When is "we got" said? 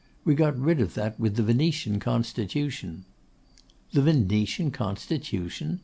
0.23-0.57